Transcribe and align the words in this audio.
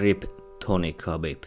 Rip 0.00 0.22
Tony 0.66 0.92
Khabib. 0.92 1.44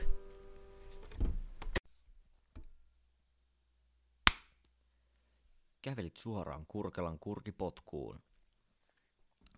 Kävelit 5.81 6.17
suoraan 6.17 6.65
Kurkelan 6.67 7.19
kurkipotkuun. 7.19 8.21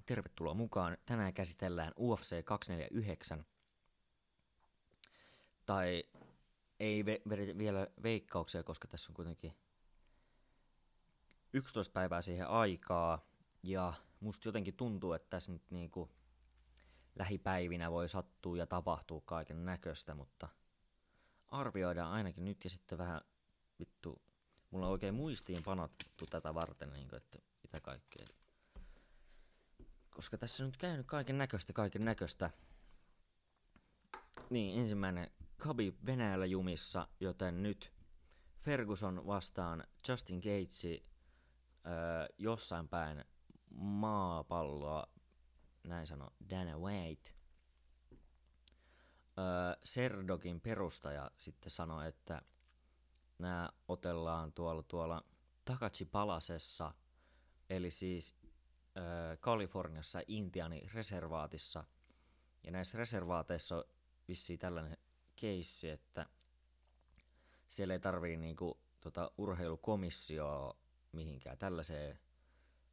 Tervetuloa 0.06 0.54
mukaan. 0.54 0.98
Tänään 1.06 1.34
käsitellään 1.34 1.94
UFC 2.00 2.44
249. 2.44 3.46
Tai 5.66 6.04
ei 6.80 7.04
ve- 7.04 7.58
vielä 7.58 7.88
veikkauksia, 8.04 8.64
koska 8.64 8.88
tässä 8.88 9.12
on 9.12 9.16
kuitenkin 9.16 9.54
11 11.54 11.94
päivää 11.94 12.22
siihen 12.22 12.48
aikaa. 12.48 13.26
Ja 13.64 13.94
musta 14.20 14.48
jotenkin 14.48 14.74
tuntuu, 14.74 15.14
että 15.14 15.30
tässä 15.30 15.52
nyt 15.52 15.72
niinku 15.72 16.10
lähipäivinä 17.16 17.92
voi 17.92 18.10
sattua 18.10 18.58
ja 18.58 18.68
tapahtua 18.68 19.22
kaiken 19.26 19.66
näköistä, 19.66 20.16
mutta 20.16 20.50
arvioidaan 21.48 22.12
ainakin 22.12 22.46
nyt 22.46 22.64
ja 22.64 22.70
sitten 22.70 22.98
vähän 22.98 23.22
vittu, 23.80 24.22
mulla 24.72 24.86
on 24.86 24.92
oikein 24.92 25.16
muistiin 25.16 25.64
panottu 25.66 26.26
tätä 26.30 26.54
varten, 26.54 26.94
niin 26.94 27.10
kuin, 27.10 27.18
että 27.18 27.40
mitä 27.64 27.82
kaikkea. 27.82 28.26
Koska 30.10 30.38
tässä 30.38 30.64
on 30.64 30.68
nyt 30.68 30.78
käynyt 30.78 31.08
kaiken 31.08 31.38
näköistä, 31.38 31.74
kaiken 31.74 32.06
näköistä. 32.06 32.50
Niin, 34.50 34.80
ensimmäinen 34.80 35.32
Kabi 35.58 35.94
Venäjällä 36.06 36.46
jumissa, 36.46 37.08
joten 37.20 37.64
nyt 37.64 37.94
Ferguson 38.62 39.28
vastaan 39.28 39.84
Justin 40.08 40.38
Gatesi 40.40 41.06
öö, 41.86 42.28
jossain 42.38 42.88
päin 42.88 43.26
maapalloa 43.76 45.08
näin 45.86 46.08
sano 46.08 46.34
Dana 46.50 46.78
White. 46.78 47.32
Öö, 49.38 49.80
Serdogin 49.84 50.62
perustaja 50.62 51.32
sitten 51.38 51.72
sanoi, 51.72 52.08
että 52.08 52.42
nämä 53.40 53.70
otellaan 53.88 54.54
tuolla, 54.54 54.84
tuolla 54.84 55.24
Takachi 55.66 56.06
Palasessa, 56.06 56.94
eli 57.70 57.92
siis 57.92 58.36
öö, 58.98 59.38
Kaliforniassa 59.38 60.22
Intiani 60.28 60.82
reservaatissa. 60.94 61.84
Ja 62.64 62.72
näissä 62.72 62.98
reservaateissa 62.98 63.78
on 63.78 63.84
vissiin 64.28 64.60
tällainen 64.60 64.98
keissi, 65.36 65.90
että 65.90 66.26
siellä 67.68 67.94
ei 67.94 68.00
tarvii 68.00 68.38
niinku, 68.38 68.80
tota, 69.02 69.32
urheilukomissioa 69.38 70.78
mihinkään 71.12 71.58
tällaiseen 71.58 72.20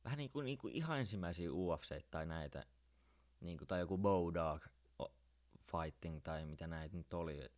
vähän 0.04 0.18
niin 0.18 0.30
kuin, 0.30 0.44
niin 0.44 0.58
kuin 0.58 0.74
ihan 0.74 0.98
ensimmäisiä 0.98 1.52
UFC 1.52 2.04
tai 2.10 2.26
näitä 2.26 2.64
niin 3.42 3.58
kuin, 3.58 3.68
tai 3.68 3.80
joku 3.80 3.98
Bowdog 3.98 4.66
fighting 5.72 6.22
tai 6.22 6.44
mitä 6.44 6.66
näitä 6.66 6.96
nyt 6.96 7.14
oli, 7.14 7.50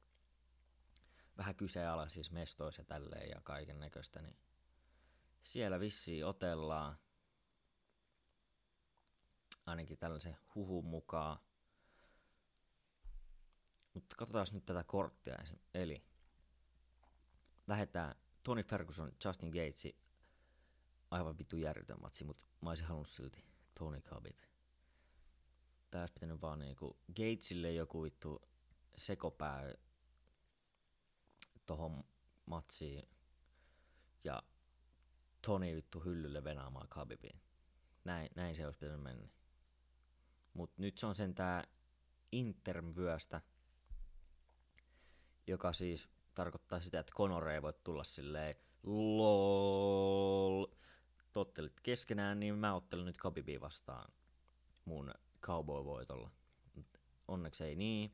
vähän 1.38 1.56
kyseenalaisissa 1.56 2.32
mestoissa 2.32 2.80
ja 2.80 2.86
tälleen 2.86 3.30
ja 3.30 3.40
kaiken 3.44 3.80
näköistä, 3.80 4.22
niin 4.22 4.36
siellä 5.42 5.80
vissiin 5.80 6.26
otellaan 6.26 6.98
ainakin 9.66 9.98
tällaisen 9.98 10.36
huhun 10.54 10.84
mukaan. 10.84 11.38
Mutta 13.94 14.16
katsotaan 14.16 14.46
nyt 14.52 14.66
tätä 14.66 14.84
korttia 14.84 15.34
ensin. 15.34 15.60
Eli 15.74 16.04
lähdetään 17.66 18.14
Tony 18.42 18.62
Ferguson, 18.62 19.12
Justin 19.24 19.50
Gatesi, 19.50 19.96
aivan 21.10 21.38
vittu 21.38 21.56
järjetön 21.56 22.00
matsi, 22.00 22.24
mutta 22.24 22.44
mä 22.60 22.70
olisin 22.70 22.86
halunnut 22.86 23.08
silti 23.08 23.44
Tony 23.74 24.00
Khabib 24.00 24.53
tää 25.94 26.02
olisi 26.02 26.14
pitänyt 26.14 26.42
vaan 26.42 26.58
niinku 26.58 26.98
Gatesille 27.16 27.72
joku 27.72 28.02
vittu 28.02 28.42
sekopää 28.96 29.74
tohon 31.66 32.04
matsiin 32.46 33.08
ja 34.24 34.42
Toni 35.46 35.74
vittu 35.76 36.00
hyllylle 36.00 36.44
venaamaan 36.44 36.88
Khabibiin. 36.88 37.40
Näin, 38.04 38.30
näin 38.36 38.56
se 38.56 38.66
olisi 38.66 38.78
pitänyt 38.78 39.02
mennä. 39.02 39.28
Mut 40.54 40.78
nyt 40.78 40.98
se 40.98 41.06
on 41.06 41.14
sen 41.14 41.34
tää 41.34 41.64
Intermvyöstä, 42.32 43.40
joka 45.46 45.72
siis 45.72 46.08
tarkoittaa 46.34 46.80
sitä, 46.80 47.00
että 47.00 47.12
Conor 47.12 47.48
ei 47.48 47.62
voi 47.62 47.74
tulla 47.84 48.04
silleen 48.04 48.56
lol. 48.82 50.66
Tottelit 51.32 51.80
keskenään, 51.80 52.40
niin 52.40 52.58
mä 52.58 52.74
ottelen 52.74 53.04
nyt 53.04 53.16
Khabibia 53.16 53.60
vastaan 53.60 54.12
mun 54.84 55.14
cowboy-voitolla. 55.44 56.30
Onneksi 57.28 57.64
ei 57.64 57.76
niin, 57.76 58.12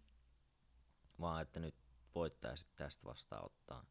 vaan 1.20 1.42
että 1.42 1.60
nyt 1.60 1.74
voittaja 2.14 2.56
sitten 2.56 2.84
tästä 2.84 3.04
vastaan 3.04 3.44
ottaa 3.44 3.84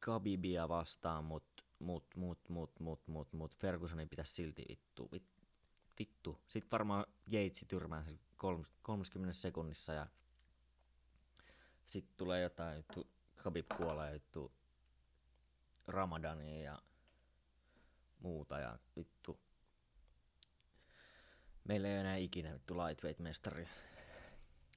Kabibia 0.00 0.68
vastaan, 0.68 1.24
mut, 1.24 1.44
mut, 1.78 2.16
mut, 2.16 2.48
mut, 2.48 2.80
mut, 2.80 3.06
mut, 3.06 3.32
mut 3.32 3.56
Fergusonin 3.56 4.08
pitäisi 4.08 4.34
silti 4.34 4.64
vittu, 4.68 5.08
vit, 5.12 5.28
vittu. 5.98 6.40
Sitten 6.46 6.70
varmaan 6.70 7.06
Gatesi 7.30 7.66
tyrmää 7.66 8.04
sen 8.04 8.20
30 8.82 9.32
sekunnissa 9.32 9.92
ja 9.92 10.06
sitten 11.86 12.16
tulee 12.16 12.42
jotain 12.42 12.76
juttu, 12.76 13.10
Khabib 13.36 13.66
kuolee 13.76 14.12
juttu 14.12 14.52
Ramadania 15.86 16.62
ja 16.62 16.82
muuta 18.18 18.58
ja 18.58 18.78
vittu 18.96 19.40
Meillä 21.64 21.88
ei 21.88 21.96
enää 21.96 22.16
ikinä 22.16 22.54
vittu 22.54 22.74
lightweight-mestari. 22.74 23.68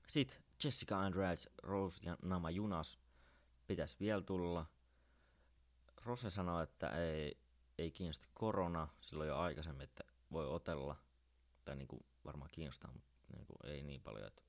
Sitten 0.07 0.37
Jessica 0.63 0.99
Andrade, 0.99 1.41
Rose 1.63 2.03
ja 2.05 2.17
Nama 2.21 2.49
Junas 2.49 2.99
pitäisi 3.67 3.95
vielä 3.99 4.21
tulla. 4.21 4.65
Rose 6.05 6.29
sanoi, 6.29 6.63
että 6.63 6.89
ei, 6.89 7.37
ei 7.77 7.91
kiinnosta 7.91 8.27
korona 8.33 8.87
silloin 9.01 9.27
jo 9.27 9.37
aikaisemmin, 9.37 9.83
että 9.83 10.03
voi 10.31 10.47
otella. 10.47 10.95
Tai 11.65 11.75
niin 11.75 11.87
kuin 11.87 12.05
varmaan 12.25 12.49
kiinnostaa, 12.53 12.91
mutta 12.91 13.11
niin 13.33 13.45
kuin 13.45 13.57
ei 13.63 13.83
niin 13.83 14.01
paljon, 14.01 14.27
että, 14.27 14.41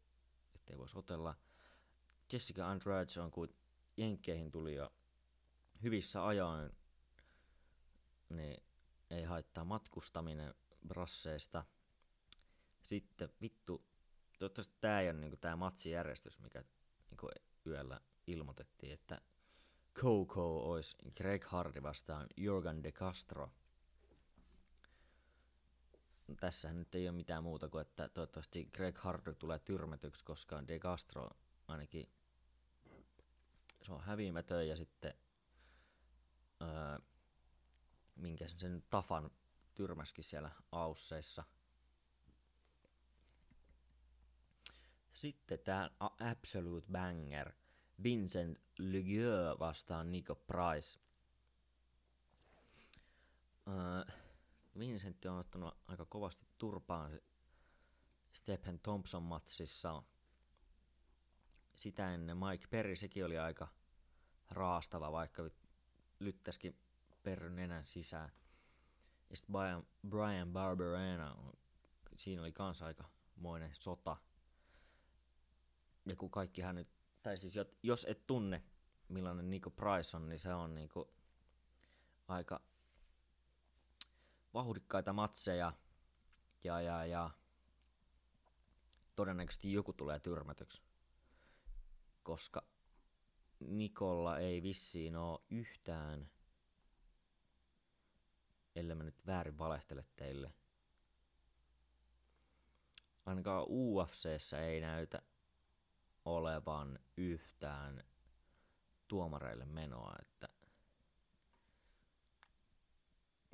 että 0.54 0.72
ei 0.72 0.78
voisi 0.78 0.98
otella. 0.98 1.34
Jessica 2.32 2.70
Andrade 2.70 3.20
on 3.20 3.30
kuin 3.30 3.56
Jenkkeihin 3.96 4.50
tuli 4.50 4.74
jo 4.74 4.92
hyvissä 5.82 6.26
ajoin, 6.26 6.70
niin 8.28 8.62
ei 9.10 9.24
haittaa 9.24 9.64
matkustaminen 9.64 10.54
brasseista– 10.88 11.64
sitten 12.84 13.32
vittu, 13.40 13.84
toivottavasti 14.38 14.74
tämä 14.80 15.00
ei 15.00 15.10
ole 15.10 15.18
niinku 15.18 15.36
tämä 15.36 15.56
matsijärjestys, 15.56 16.40
mikä 16.40 16.64
niinku 17.10 17.28
yöllä 17.66 18.00
ilmoitettiin, 18.26 18.92
että 18.92 19.20
Coco 19.94 20.70
olisi 20.70 20.96
Greg 21.16 21.44
Hardy 21.44 21.82
vastaan 21.82 22.26
Jorgan 22.36 22.82
de 22.82 22.92
Castro. 22.92 23.50
Tässähän 26.40 26.78
nyt 26.78 26.94
ei 26.94 27.08
ole 27.08 27.16
mitään 27.16 27.42
muuta 27.42 27.68
kuin, 27.68 27.82
että 27.82 28.08
toivottavasti 28.08 28.64
Greg 28.64 28.98
Hardy 28.98 29.34
tulee 29.34 29.58
tyrmätyksi, 29.58 30.24
koska 30.24 30.68
de 30.68 30.78
Castro 30.78 31.30
ainakin 31.68 32.10
se 33.82 33.92
on 33.92 34.00
häviämätön 34.00 34.68
ja 34.68 34.76
sitten 34.76 35.14
öö, 36.62 36.98
minkä 38.16 38.48
sen 38.48 38.84
Tafan 38.90 39.30
tyrmäskin 39.74 40.24
siellä 40.24 40.50
Ausseissa– 40.72 41.44
Sitten 45.14 45.58
tämä 45.58 45.90
Absolute 46.00 46.86
Banger. 46.92 47.52
Vincent 48.02 48.58
Legueux 48.78 49.58
vastaan 49.58 50.12
Nico 50.12 50.34
Price. 50.34 51.00
Uh, 53.66 54.14
Vincent 54.78 55.24
on 55.24 55.38
ottanut 55.38 55.78
aika 55.86 56.06
kovasti 56.06 56.46
turpaan 56.58 57.20
Stephen 58.32 58.80
Thompson 58.80 59.22
matsissa. 59.22 60.02
Sitä 61.74 62.14
ennen 62.14 62.36
Mike 62.36 62.66
Perry, 62.70 62.96
sekin 62.96 63.24
oli 63.24 63.38
aika 63.38 63.68
raastava, 64.50 65.12
vaikka 65.12 65.42
lyttäskin 66.20 66.78
Perryn 67.22 67.56
nenän 67.56 67.84
sisään. 67.84 68.32
Ja 69.30 69.36
sitten 69.36 69.52
Brian, 69.52 69.86
Brian 70.08 70.52
Barberena, 70.52 71.36
siinä 72.16 72.42
oli 72.42 72.52
kans 72.52 72.82
aika 72.82 73.04
moinen 73.36 73.70
sota 73.74 74.16
ja 76.06 76.16
kun 76.16 76.30
kaikkihan 76.30 76.74
nyt, 76.74 76.88
tai 77.22 77.38
siis 77.38 77.54
jos 77.82 78.06
et 78.08 78.26
tunne 78.26 78.62
millainen 79.08 79.50
Nico 79.50 79.70
Price 79.70 80.16
on, 80.16 80.28
niin 80.28 80.40
se 80.40 80.54
on 80.54 80.74
niinku 80.74 81.14
aika 82.28 82.60
vauhdikkaita 84.54 85.12
matseja 85.12 85.72
ja, 86.64 86.80
ja, 86.80 87.06
ja 87.06 87.30
todennäköisesti 89.16 89.72
joku 89.72 89.92
tulee 89.92 90.20
tyrmätyksi, 90.20 90.82
koska 92.22 92.62
Nikolla 93.60 94.38
ei 94.38 94.62
vissiin 94.62 95.16
ole 95.16 95.40
yhtään, 95.50 96.30
ellei 98.76 98.96
mä 98.96 99.04
nyt 99.04 99.26
väärin 99.26 99.58
valehtele 99.58 100.04
teille, 100.16 100.54
ainakaan 103.26 103.66
UFCssä 103.68 104.60
ei 104.60 104.80
näytä 104.80 105.22
olevan 106.24 106.98
yhtään 107.16 108.04
tuomareille 109.08 109.64
menoa, 109.64 110.14
että 110.20 110.48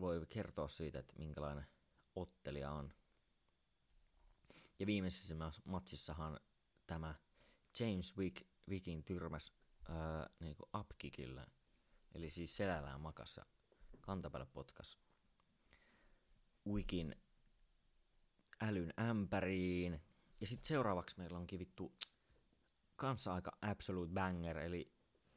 voi 0.01 0.27
kertoa 0.29 0.69
siitä, 0.69 0.99
että 0.99 1.15
minkälainen 1.19 1.67
ottelija 2.17 2.71
on. 2.71 2.93
Ja 4.79 4.87
viimeisessä 4.87 5.35
matsissahan 5.65 6.41
tämä 6.87 7.15
James 7.81 8.17
Wick, 8.17 8.47
Wickin 8.69 9.05
tyrmäs 9.05 9.53
ää, 9.89 10.31
niinku 10.41 10.69
upkickillä, 10.79 11.47
eli 12.15 12.31
siis 12.31 12.57
selällään 12.57 13.01
makassa, 13.01 13.47
kantapäällä 14.01 14.47
potkas 14.47 14.99
Wickin 16.67 17.17
älyn 18.61 18.93
ämpäriin. 19.01 20.01
Ja 20.41 20.47
sitten 20.47 20.69
seuraavaksi 20.69 21.19
meillä 21.19 21.39
onkin 21.39 21.59
vittu 21.59 21.95
kanssa 23.01 23.35
aika 23.35 23.53
absolute 23.63 24.13
banger, 24.13 24.59
eli 24.59 24.93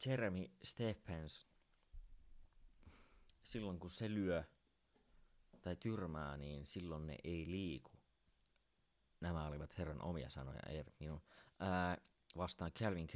Jeremy 0.06 0.46
Stephens. 0.64 1.48
Silloin 3.44 3.80
kun 3.80 3.90
se 3.90 4.10
lyö 4.10 4.44
tai 5.62 5.76
tyrmää, 5.76 6.38
niin 6.38 6.68
silloin 6.68 7.08
ne 7.08 7.16
ei 7.24 7.46
liiku. 7.48 7.92
Nämä 9.22 9.48
olivat 9.48 9.78
herran 9.78 10.02
omia 10.02 10.30
sanoja, 10.30 10.60
eivät 10.70 11.00
minun. 11.00 11.22
Ää, 11.60 11.98
vastaan 12.38 12.72
Calvin. 12.72 13.08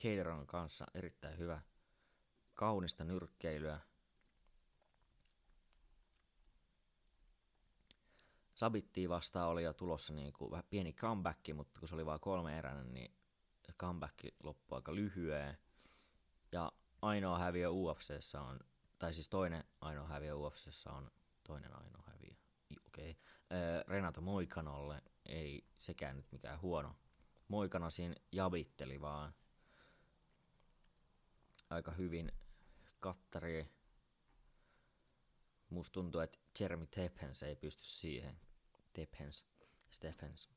Cater 0.00 0.28
on 0.28 0.46
kanssa 0.46 0.86
erittäin 0.94 1.38
hyvä. 1.38 1.62
Kaunista 2.54 3.04
nyrkkeilyä. 3.04 3.80
Sabittiin 8.62 9.08
vastaan 9.08 9.48
oli 9.48 9.62
jo 9.62 9.72
tulossa 9.72 10.12
niin 10.12 10.32
kuin 10.32 10.50
vähän 10.50 10.64
pieni 10.70 10.92
comeback, 10.92 11.40
mutta 11.54 11.80
kun 11.80 11.88
se 11.88 11.94
oli 11.94 12.06
vain 12.06 12.20
kolme 12.20 12.58
eräinen, 12.58 12.94
niin 12.94 13.14
comeback 13.78 14.14
loppui 14.42 14.76
aika 14.76 14.94
lyhyen. 14.94 15.58
Ja 16.52 16.72
ainoa 17.02 17.38
häviö 17.38 17.70
UFCssä 17.70 18.40
on, 18.40 18.60
tai 18.98 19.14
siis 19.14 19.28
toinen 19.28 19.64
ainoa 19.80 20.06
häviö 20.06 20.34
UFCssä 20.34 20.90
on 20.90 21.10
toinen 21.44 21.76
ainoa 21.76 22.02
häviö. 22.06 22.34
Okei. 22.86 23.10
Okay. 23.10 23.22
Renato 23.88 24.20
Moikanolle 24.20 25.02
ei 25.26 25.66
sekään 25.78 26.16
nyt 26.16 26.32
mikään 26.32 26.60
huono. 26.60 26.96
Moikana 27.48 27.90
siinä 27.90 28.14
javitteli 28.32 29.00
vaan 29.00 29.34
aika 31.70 31.90
hyvin 31.90 32.32
kattari. 33.00 33.70
Musta 35.70 35.92
tuntuu, 35.92 36.20
että 36.20 36.38
Jeremy 36.60 36.86
Tephens 36.86 37.42
ei 37.42 37.56
pysty 37.56 37.84
siihen. 37.84 38.40
Tephens, 38.92 39.44
Stephens. 39.90 40.50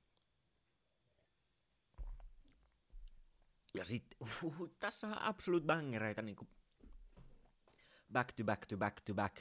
Ja 3.74 3.86
sitten, 3.86 4.18
uh, 4.44 4.70
tässä 4.80 5.08
on 5.08 5.22
absolute 5.22 5.66
bangereita 5.66 6.22
niinku 6.22 6.48
back 8.12 8.32
to 8.32 8.44
back 8.44 8.66
to 8.66 8.78
back 8.78 9.02
to 9.02 9.14
back. 9.14 9.38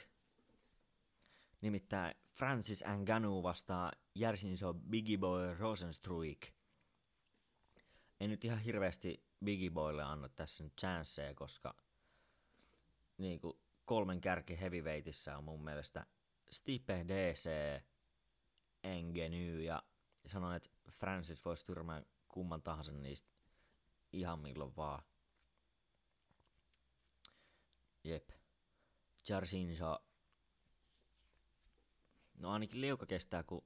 Nimittäin 1.61 2.15
Francis 2.29 2.83
Ngannou 2.97 3.43
vastaa 3.43 3.91
Järsinso 4.15 4.73
Biggie 4.73 5.17
Boy 5.17 5.53
Rosenstruik. 5.53 6.51
En 8.19 8.29
nyt 8.29 8.45
ihan 8.45 8.59
hirveästi 8.59 9.25
Biggie 9.45 9.69
Boylle 9.69 10.03
anna 10.03 10.29
tässä 10.29 10.63
nyt 10.63 10.73
chanceja, 10.81 11.33
koska 11.33 11.75
niinku 13.17 13.61
kolmen 13.85 14.21
kärki 14.21 14.59
heavyweightissa 14.59 15.37
on 15.37 15.43
mun 15.43 15.63
mielestä 15.63 16.05
Stipe 16.49 17.05
DC, 17.07 17.49
Engeny 18.85 19.61
ja 19.61 19.83
sanoin, 20.25 20.55
että 20.55 20.69
Francis 20.91 21.45
voisi 21.45 21.65
tyrmää 21.65 22.03
kumman 22.27 22.61
tahansa 22.61 22.91
niistä 22.91 23.29
ihan 24.13 24.39
milloin 24.39 24.75
vaan. 24.75 25.03
Jep. 28.03 28.29
Jarsinsa. 29.29 29.99
No 32.37 32.51
ainakin 32.51 32.81
liuka 32.81 33.05
kestää, 33.05 33.43
kun 33.43 33.65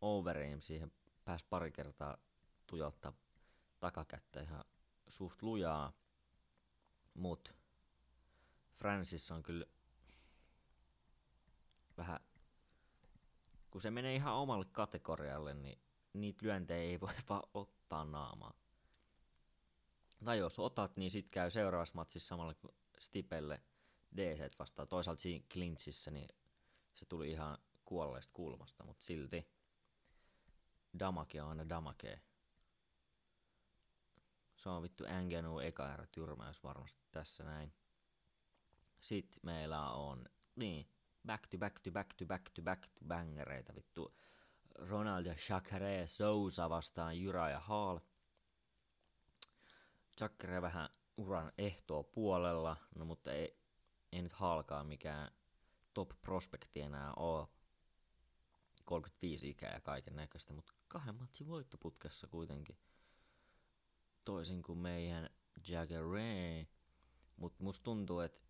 Overeem 0.00 0.60
siihen 0.60 0.92
pääsi 1.24 1.44
pari 1.50 1.72
kertaa 1.72 2.18
tujottaa 2.66 3.12
takakättä 3.80 4.40
ihan 4.40 4.64
suht 5.08 5.42
lujaa. 5.42 5.92
Mut 7.14 7.54
Francis 8.74 9.30
on 9.30 9.42
kyllä 9.42 9.66
vähän, 11.96 12.20
kun 13.70 13.80
se 13.80 13.90
menee 13.90 14.14
ihan 14.14 14.34
omalle 14.34 14.64
kategorialle, 14.72 15.54
niin 15.54 15.78
niitä 16.12 16.46
lyöntejä 16.46 16.82
ei 16.82 17.00
voi 17.00 17.14
vaan 17.28 17.42
ottaa 17.54 18.04
naamaa. 18.04 18.54
Tai 20.24 20.38
jos 20.38 20.58
otat, 20.58 20.96
niin 20.96 21.10
sit 21.10 21.28
käy 21.28 21.50
seuraavassa 21.50 21.94
matsissa 21.94 22.28
samalla 22.28 22.54
kuin 22.54 22.74
Stipelle 22.98 23.62
DC 24.16 24.58
vastaan. 24.58 24.88
Toisaalta 24.88 25.22
siinä 25.22 25.46
clinchissä, 25.52 26.10
niin 26.10 26.28
se 26.94 27.06
tuli 27.06 27.30
ihan 27.30 27.58
kuolleesta 27.84 28.32
kulmasta, 28.34 28.84
mutta 28.84 29.04
silti 29.04 29.48
damake 30.98 31.42
on 31.42 31.48
aina 31.48 31.68
damake. 31.68 32.20
Se 34.56 34.68
on 34.68 34.82
vittu 34.82 35.04
Engenu 35.04 35.58
eka 35.58 35.94
erä 35.94 36.06
tyrmäys 36.06 36.62
varmasti 36.62 37.00
tässä 37.10 37.44
näin. 37.44 37.72
Sitten 39.00 39.40
meillä 39.42 39.90
on, 39.90 40.24
niin, 40.56 40.88
back 41.26 41.46
to 41.46 41.58
back 41.58 41.80
to 41.80 41.90
back 41.90 42.14
to 42.16 42.26
back 42.26 42.50
to 42.54 42.62
back 42.62 42.86
to 42.86 43.04
bangereita 43.08 43.74
vittu. 43.74 44.14
Ronald 44.74 45.26
ja 45.26 45.34
Chakre 45.34 46.06
Sousa 46.06 46.70
vastaan 46.70 47.20
Jura 47.20 47.48
ja 47.48 47.60
Hall. 47.60 47.98
Chakre 50.18 50.62
vähän 50.62 50.88
uran 51.16 51.52
ehtoa 51.58 52.02
puolella, 52.02 52.76
no 52.94 53.04
mutta 53.04 53.32
ei, 53.32 53.56
ei 54.12 54.22
nyt 54.22 54.32
halkaa 54.32 54.84
mikään 54.84 55.32
top 55.94 56.10
prospekti 56.22 56.80
enää 56.80 57.12
ole. 57.14 57.48
35 58.84 59.50
ikää 59.50 59.74
ja 59.74 59.80
kaiken 59.80 60.16
näköistä, 60.16 60.52
mutta 60.52 60.72
kahden 60.88 61.14
matsin 61.14 61.48
voittoputkessa 61.48 62.26
kuitenkin. 62.26 62.78
Toisin 64.24 64.62
kuin 64.62 64.78
meidän 64.78 65.30
Jagger 65.68 66.04
Mutta 67.36 67.64
musta 67.64 67.84
tuntuu, 67.84 68.20
että 68.20 68.49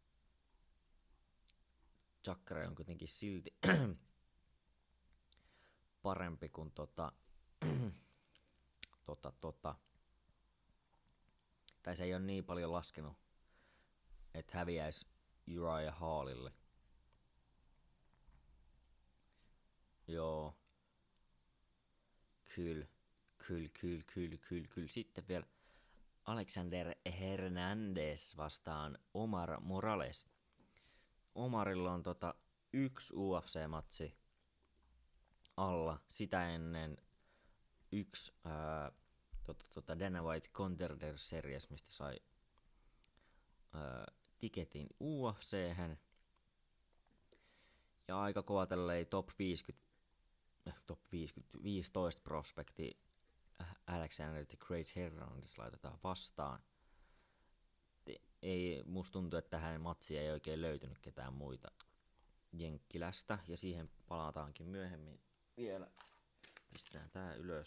Chakra 2.25 2.69
on 2.69 2.75
kuitenkin 2.75 3.09
silti 3.09 3.57
parempi 6.03 6.49
kuin 6.49 6.73
tota, 6.73 7.13
tota, 9.07 9.33
tota. 9.41 9.75
Tai 11.83 11.97
se 11.97 12.05
ei 12.05 12.15
ole 12.15 12.23
niin 12.23 12.45
paljon 12.45 12.73
laskenut, 12.73 13.17
että 14.35 14.59
häviäisi 14.59 15.07
Uriah 15.49 15.99
Hallille. 15.99 16.53
Joo. 20.09 20.57
Kyllä. 22.55 22.87
Kyllä, 23.47 23.69
kyllä, 23.81 24.03
kyllä, 24.15 24.37
kyllä, 24.49 24.69
kyllä. 24.69 24.89
Sitten 24.89 25.29
vielä 25.29 25.47
Alexander 26.25 26.95
Hernandez 27.19 28.37
vastaan 28.37 28.99
Omar 29.15 29.61
Morales. 29.61 30.31
Omarilla 31.41 31.93
on 31.93 32.03
tota 32.03 32.35
yksi 32.73 33.15
UFC-matsi 33.15 34.17
alla. 35.57 36.01
Sitä 36.09 36.49
ennen 36.49 36.97
yksi 37.93 38.33
ää, 38.45 38.93
tota, 39.45 39.65
tota 39.75 39.99
Dana 39.99 40.23
White 40.23 40.49
Contender 40.49 41.19
Series, 41.19 41.71
mistä 41.71 41.93
sai 41.93 42.21
ää, 43.73 44.07
tiketin 44.39 44.87
ufc 45.01 45.53
Ja 48.09 48.21
aika 48.23 48.43
kova 48.43 48.67
tälleen 48.67 49.07
top 49.07 49.29
50, 49.39 49.87
äh, 50.69 50.83
top 50.87 51.01
50, 51.13 51.59
15 51.63 52.23
prospekti 52.23 53.01
äh, 53.61 53.77
Alexander 53.87 54.47
the 54.47 54.57
Great 54.57 54.97
Hernandez 54.97 55.59
laitetaan 55.59 55.99
vastaan 56.05 56.63
ei, 58.43 58.83
musta 58.87 59.13
tuntuu, 59.13 59.39
että 59.39 59.51
tähän 59.51 59.81
matsiin 59.81 60.21
ei 60.21 60.31
oikein 60.31 60.61
löytynyt 60.61 60.99
ketään 60.99 61.35
muita 61.35 61.71
Jenkkilästä, 62.53 63.39
ja 63.49 63.57
siihen 63.57 63.91
palataankin 64.09 64.67
myöhemmin 64.67 65.21
vielä. 65.57 65.91
Pistetään 66.73 67.11
tää 67.11 67.35
ylös. 67.35 67.65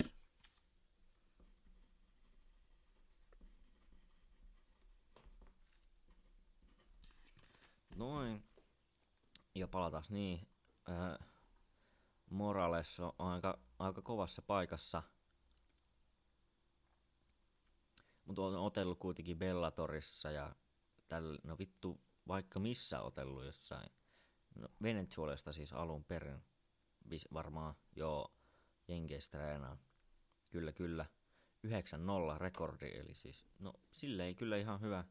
Noin. 7.95 8.43
Ja 9.55 9.67
palataan 9.67 10.03
niin. 10.09 10.47
Äh, 10.89 11.27
Morales 12.29 12.99
on 12.99 13.13
aika, 13.19 13.59
aika 13.79 14.01
kovassa 14.01 14.41
paikassa. 14.41 15.03
Mutta 18.25 18.41
on 18.41 18.55
otellut 18.55 18.99
kuitenkin 18.99 19.39
Bellatorissa 19.39 20.31
ja 20.31 20.55
tällä, 21.07 21.39
no 21.43 21.57
vittu, 21.57 22.01
vaikka 22.27 22.59
missä 22.59 23.01
otellut 23.01 23.45
jossain, 23.45 23.89
no 24.55 24.67
Venezuelasta 24.81 25.53
siis 25.53 25.73
alun 25.73 26.03
perin, 26.05 26.43
varmaan, 27.33 27.75
joo, 27.95 28.35
Jenkeistä 28.87 29.37
treenaa. 29.37 29.77
Kyllä, 30.49 30.71
kyllä. 30.71 31.05
9-0 31.67 31.69
rekordi, 32.37 32.91
eli 32.97 33.13
siis, 33.13 33.45
no 33.59 33.73
silleen 33.91 34.35
kyllä 34.35 34.57
ihan 34.57 34.81
hyvä. 34.81 35.03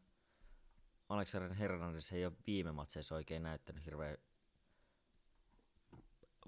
Alexander 1.08 1.54
Hernandez 1.54 2.12
ei 2.12 2.26
ole 2.26 2.36
viime 2.46 2.72
matseissa 2.72 3.14
oikein 3.14 3.42
näyttänyt 3.42 3.84
hirveän 3.84 4.18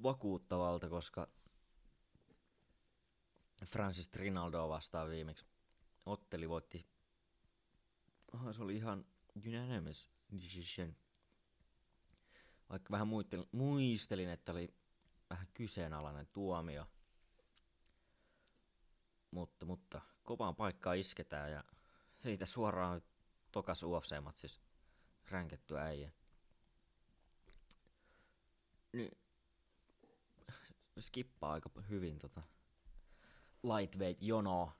vakuuttavalta, 0.02 0.88
koska 0.88 1.28
Francis 3.66 4.08
Trinaldo 4.08 4.68
vastaan 4.68 5.10
viimeksi 5.10 5.46
otteli 6.06 6.48
voitti. 6.48 6.86
Oh, 8.34 8.54
se 8.54 8.62
oli 8.62 8.76
ihan 8.76 9.06
unanimous 9.46 10.10
decision. 10.42 10.96
Vaikka 12.70 12.90
vähän 12.90 13.08
muistelin, 13.08 13.48
muistelin, 13.52 14.28
että 14.28 14.52
oli 14.52 14.74
vähän 15.30 15.48
kyseenalainen 15.54 16.26
tuomio. 16.32 16.86
Mutta, 19.30 19.66
mutta 19.66 20.00
kovaan 20.22 20.56
paikkaan 20.56 20.96
isketään 20.96 21.52
ja 21.52 21.64
siitä 22.18 22.46
suoraan 22.46 23.02
tokas 23.52 23.82
UFC-mat 23.82 24.36
siis 24.36 24.60
ränketty 25.30 25.78
äijä. 25.78 26.12
Niin 28.92 29.18
skippaa 31.00 31.52
aika 31.52 31.70
hyvin 31.88 32.18
tota 32.18 32.42
lightweight 33.62 34.22
jonoa. 34.22 34.76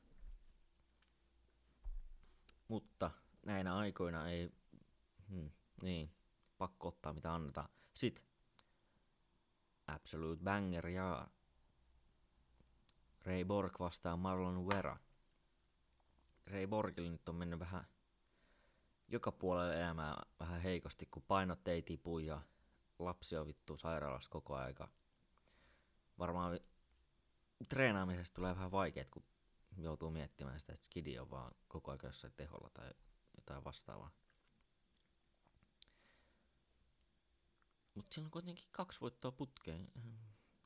Mutta 2.69 3.11
näinä 3.47 3.77
aikoina 3.77 4.29
ei, 4.31 4.53
hmm, 5.29 5.51
niin, 5.83 6.11
pakko 6.59 6.89
ottaa 6.89 7.13
mitä 7.13 7.35
annetaan. 7.35 7.69
Sitten 7.95 8.25
Absolute 9.87 10.45
Banger 10.45 10.89
ja 10.89 11.29
Ray 13.25 13.45
Borg 13.45 13.81
vastaa 13.81 14.17
Marlon 14.17 14.69
Vera. 14.69 14.97
Ray 16.47 16.67
Borgille 16.67 17.11
nyt 17.11 17.29
on 17.29 17.35
mennyt 17.35 17.59
vähän 17.59 17.87
joka 19.09 19.33
puolelle 19.33 19.81
elämää 19.81 20.23
vähän 20.41 20.61
heikosti, 20.61 21.07
kun 21.07 21.23
painot 21.23 21.69
ei 21.69 21.83
tipu 21.83 22.19
ja 22.19 22.43
lapsi 22.99 23.37
on 23.37 23.47
vittu 23.47 23.77
sairaalassa 23.77 24.31
koko 24.31 24.55
aika. 24.55 24.89
Varmaan 26.19 26.61
treenaamisesta 27.69 28.35
tulee 28.35 28.55
vähän 28.55 28.71
vaikeet, 28.71 29.11
kun 29.11 29.25
joutuu 29.77 30.11
miettimään 30.11 30.61
sitä, 30.61 30.73
että 30.73 30.85
skidi 30.85 31.19
on 31.19 31.31
vaan 31.31 31.53
koko 31.69 31.91
ajan 31.91 32.01
jossain 32.03 32.33
teholla 32.37 32.71
tai 32.71 32.91
jotain 33.37 33.65
vastaavaa. 33.65 34.11
Mutta 37.95 38.15
siinä 38.15 38.27
on 38.27 38.31
kuitenkin 38.31 38.65
kaksi 38.73 39.01
voittoa 39.01 39.33
putkeen. 39.33 39.93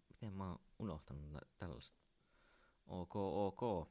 Miten 0.09 0.33
mä 0.33 0.49
oon 0.49 0.61
unohtanut 0.79 1.33
tällaista? 1.59 1.99
Ok, 2.87 3.17
ok. 3.17 3.89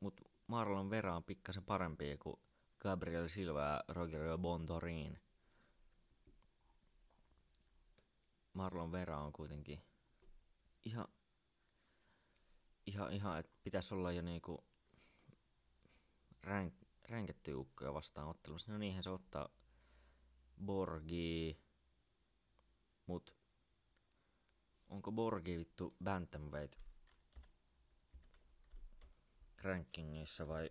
Mut 0.00 0.20
Marlon 0.46 0.90
Vera 0.90 1.16
on 1.16 1.24
pikkasen 1.24 1.64
parempi 1.64 2.16
kuin 2.18 2.36
Gabriel 2.78 3.28
Silva 3.28 3.60
ja 3.60 3.84
Rogerio 3.88 4.38
Bontorin. 4.38 5.20
Marlon 8.52 8.92
Vera 8.92 9.18
on 9.20 9.32
kuitenkin 9.32 9.82
ihan, 10.84 11.08
ihan, 12.86 13.12
ihan 13.12 13.38
että 13.38 13.52
pitäisi 13.62 13.94
olla 13.94 14.12
jo 14.12 14.22
niinku 14.22 14.64
ränk, 16.42 16.74
ukkoja 17.56 17.94
vastaan 17.94 18.28
ottelussa. 18.28 18.72
No 18.72 18.78
niinhän 18.78 19.02
se 19.02 19.10
ottaa 19.10 19.48
Borgi, 20.64 21.60
mut 23.06 23.36
onko 24.88 25.12
Borgi 25.12 25.58
vittu 25.58 25.96
Bantamweight 26.04 26.80
rankingissa 29.62 30.48
vai 30.48 30.70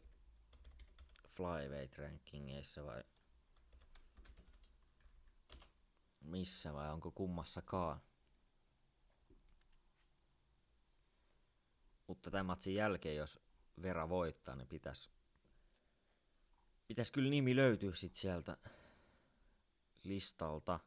flyweight 1.29 1.97
rankingissa 1.97 2.85
vai 2.85 3.03
missä 6.21 6.73
vai 6.73 6.91
onko 6.91 7.11
kummassakaan? 7.11 8.01
Mutta 12.15 12.31
tämän 12.31 12.45
matsin 12.45 12.75
jälkeen, 12.75 13.15
jos 13.15 13.39
Vera 13.81 14.09
voittaa, 14.09 14.55
niin 14.55 14.67
pitäisi 14.67 15.09
pitäis 16.87 17.11
kyllä 17.11 17.29
nimi 17.29 17.55
löytyä 17.55 17.95
sit 17.95 18.15
sieltä 18.15 18.57
listalta. 20.03 20.79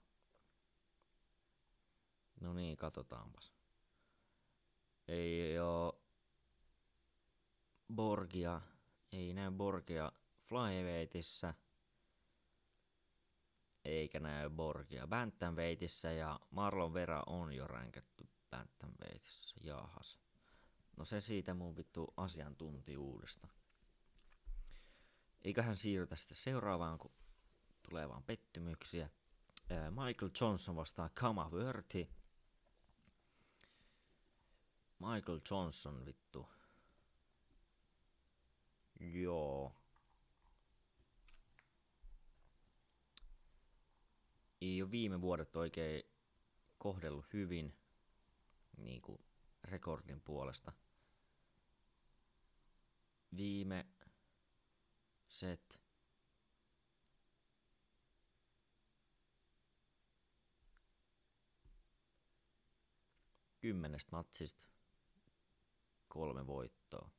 No 2.41 2.53
niin, 2.53 2.77
katsotaanpas. 2.77 3.53
Ei 5.09 5.59
oo 5.59 6.03
Borgia, 7.95 8.61
ei 9.13 9.35
näy 9.35 9.51
Borgia 9.51 10.13
Flyweightissa, 10.49 11.55
eikä 13.85 14.21
näy 14.21 14.51
Borgia 14.51 15.07
Bantamweightissa 15.07 16.11
ja 16.11 16.41
Marlon 16.51 16.95
Vera 16.95 17.23
on 17.27 17.53
jo 17.53 17.67
ränkätty 17.67 18.29
Bantamweightissa, 18.51 19.57
jahas. 19.61 20.28
No 20.99 21.05
se 21.05 21.21
siitä 21.21 21.55
mun 21.55 21.77
vittu 21.77 22.15
asiantuntijuudesta. 22.17 23.49
Eiköhän 25.45 25.77
siirrytä 25.77 26.17
sitten 26.17 26.37
seuraavaan, 26.37 26.99
kun 26.99 27.13
tulee 27.89 28.09
vaan 28.09 28.23
pettymyksiä. 28.23 29.11
Michael 29.91 30.31
Johnson 30.41 30.77
vastaa 30.77 31.09
Kama 31.09 31.51
Wörthi. 31.51 32.11
Michael 34.99 35.41
Johnson 35.51 36.07
vittu. 36.07 36.49
Joo. 39.01 39.73
Ei 44.61 44.83
ole 44.83 44.91
viime 44.91 45.21
vuodet 45.21 45.57
oikein 45.57 46.03
kohdellut 46.79 47.33
hyvin 47.33 47.79
niin 48.77 49.03
kuin 49.03 49.25
rekordin 49.65 50.21
puolesta– 50.21 50.73
viime 53.37 53.87
set 55.29 55.81
kymmenestä 63.61 64.17
matsista 64.17 64.65
kolme 66.09 66.47
voittoa. 66.47 67.11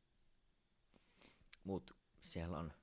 Mut 1.63 1.97
siellä 2.21 2.59
on 2.59 2.73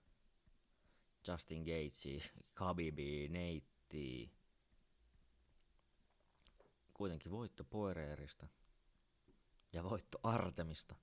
Justin 1.29 1.63
Gatesi, 1.63 2.23
Kabibi, 2.55 3.29
Neitti. 3.29 4.33
Kuitenkin 6.95 7.33
voitto 7.33 7.65
Poirerista 7.65 8.49
ja 9.73 9.85
voitto 9.85 10.21
Artemista. 10.23 10.95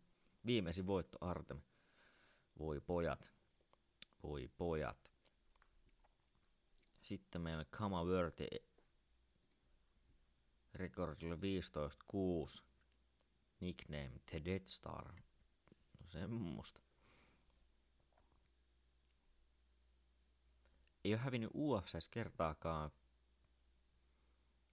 Viimeisin 0.45 0.87
voitto 0.87 1.17
Artemi. 1.21 1.72
Voi 2.59 2.81
pojat. 2.81 3.31
Voi 4.23 4.47
pojat. 4.57 5.11
Sitten 7.01 7.41
meillä 7.41 7.65
Kama 7.65 8.03
Wörti 8.03 8.47
rekordilla 10.73 11.35
15-6. 11.35 12.63
Nickname 13.59 14.19
The 14.25 14.41
Dead 14.45 14.67
Star. 14.67 15.13
No 15.99 16.09
semmoista. 16.09 16.81
Ei 21.03 21.13
ole 21.13 21.21
hävinnyt 21.21 21.51
UFCs 21.53 22.09
kertaakaan, 22.09 22.91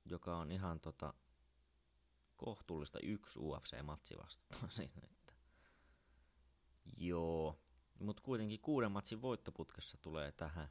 joka 0.04 0.37
on 0.37 0.52
ihan 0.52 0.80
tota 0.80 1.14
kohtuullista 2.37 2.99
yksi 3.02 3.38
UFC-matsi 3.38 4.16
vastaan. 4.16 4.70
Joo. 6.96 7.58
Mutta 8.00 8.23
kuitenkin 8.23 8.61
kuuden 8.61 8.92
matsin 8.92 9.23
voittoputkessa 9.23 9.99
tulee 10.02 10.33
tähän. 10.33 10.69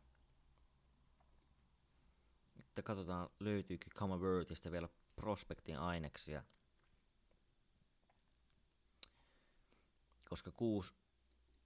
Että 2.59 2.81
katsotaan 2.81 3.29
löytyykö 3.39 3.89
Camavertistä 3.89 4.71
vielä 4.71 4.89
prospektin 5.15 5.77
aineksia. 5.77 6.43
Koska 10.29 10.51
kuusi 10.51 10.93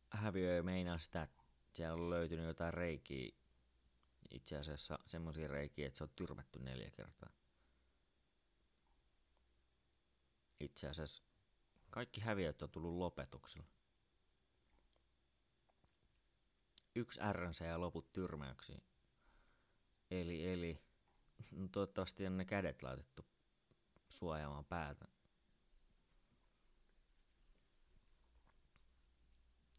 häviöä 0.10 0.64
meinaa 0.64 0.98
sitä, 0.98 1.22
että 1.22 1.44
siellä 1.74 1.94
on 1.94 2.10
löytynyt 2.10 2.46
jotain 2.46 2.74
reikiä. 2.74 3.32
Itse 4.32 4.58
asiassa 4.58 5.00
semmoisia 5.08 5.48
reikiä, 5.48 5.88
että 5.88 5.98
se 5.98 6.04
on 6.04 6.10
tyrmätty 6.16 6.60
neljä 6.60 6.92
kertaa. 6.92 7.30
Itse 10.60 10.88
asiassa 10.88 11.24
kaikki 11.90 12.22
häviöt 12.22 12.62
on 12.62 12.70
tullut 12.70 12.98
lopetuksella. 12.98 13.68
yksi 16.96 17.20
RNC 17.32 17.62
ja 17.62 17.80
loput 17.80 18.14
tyrmäyksiin. 18.14 18.84
Eli, 20.12 20.54
eli 20.54 20.82
no 21.52 21.68
toivottavasti 21.68 22.28
on 22.28 22.38
ne 22.38 22.46
kädet 22.46 22.84
laitettu 22.84 23.26
suojaamaan 24.10 24.66
päätä. 24.66 25.06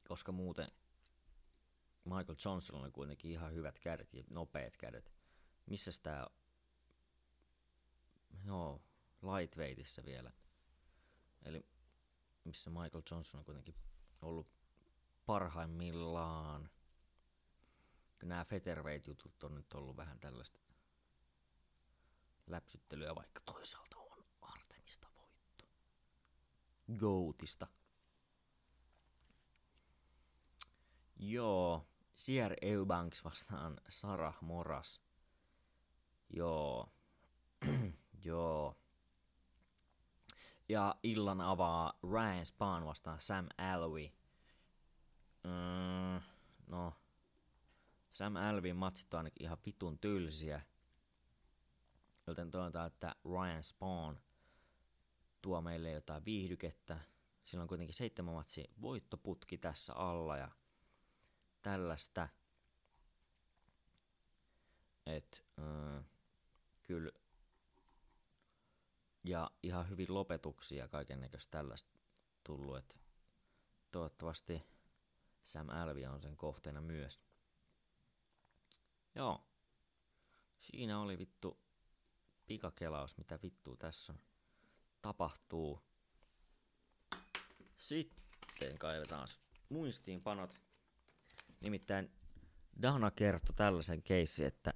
Koska 0.08 0.32
muuten 0.32 0.66
Michael 2.04 2.36
Johnson 2.44 2.80
oli 2.80 2.90
kuitenkin 2.90 3.30
ihan 3.30 3.54
hyvät 3.54 3.78
kädet 3.78 4.14
ja 4.14 4.24
nopeat 4.30 4.76
kädet. 4.76 5.12
Missä 5.66 5.90
tää 6.02 6.26
No, 8.44 8.82
lightweightissä 9.22 10.04
vielä. 10.04 10.32
Eli 11.42 11.66
missä 12.44 12.70
Michael 12.70 13.02
Johnson 13.10 13.38
on 13.38 13.44
kuitenkin 13.44 13.74
ollut 14.22 14.48
parhaimmillaan 15.26 16.70
Nämä 18.24 18.44
featherweight-jutut 18.44 19.44
on 19.44 19.54
nyt 19.54 19.74
ollut 19.74 19.96
vähän 19.96 20.20
tällaista 20.20 20.60
läpsyttelyä, 22.46 23.14
vaikka 23.14 23.40
toisaalta 23.44 23.98
on 23.98 24.24
Artemista 24.40 25.06
voitto. 25.14 25.64
Goatista. 26.98 27.66
Joo, 31.16 31.86
Sier 32.16 32.54
Eubanks 32.62 33.24
vastaan 33.24 33.80
Sarah 33.88 34.42
Moras. 34.42 35.00
Joo. 36.30 36.92
Joo. 38.24 38.76
Ja 40.68 40.94
illan 41.02 41.40
avaa 41.40 41.98
Ryan 42.12 42.46
Spahn 42.46 42.84
vastaan 42.84 43.20
Sam 43.20 43.46
Alvey. 43.58 44.10
Mm, 45.44 46.22
no, 46.66 46.92
Sam 48.14 48.36
Alvin 48.36 48.76
matsit 48.76 49.14
on 49.14 49.18
ainakin 49.18 49.42
ihan 49.42 49.58
vitun 49.66 49.98
tylsiä. 49.98 50.62
Joten 52.26 52.50
toivotaan, 52.50 52.86
että 52.86 53.16
Ryan 53.24 53.62
Spawn 53.62 54.18
tuo 55.42 55.60
meille 55.60 55.90
jotain 55.90 56.24
viihdykettä. 56.24 57.00
Sillä 57.44 57.62
on 57.62 57.68
kuitenkin 57.68 57.94
seitsemän 57.94 58.34
matsi 58.34 58.70
voittoputki 58.80 59.58
tässä 59.58 59.94
alla 59.94 60.36
ja 60.36 60.50
tällaista. 61.62 62.28
Et, 65.06 65.44
äh, 65.58 66.04
kyllä. 66.82 67.12
Ja 69.24 69.50
ihan 69.62 69.88
hyvin 69.88 70.14
lopetuksia 70.14 70.88
kaiken 70.88 71.20
näköistä 71.20 71.50
tällaista 71.50 71.94
tullut. 72.44 72.76
Et 72.76 72.96
toivottavasti 73.92 74.62
Sam 75.42 75.68
Alvi 75.68 76.06
on 76.06 76.22
sen 76.22 76.36
kohteena 76.36 76.80
myös. 76.80 77.33
Joo. 79.14 79.46
Siinä 80.60 81.00
oli 81.00 81.18
vittu 81.18 81.60
pikakelaus, 82.46 83.16
mitä 83.16 83.38
vittu 83.42 83.76
tässä 83.76 84.12
on. 84.12 84.18
Tapahtuu. 85.02 85.82
Sitten 87.78 88.78
kaivetaan 88.78 89.28
muistiinpanot. 89.68 90.54
Nimittäin 91.60 92.12
Dana 92.82 93.10
kertoi 93.10 93.54
tällaisen 93.56 94.02
keissi, 94.02 94.44
että 94.44 94.74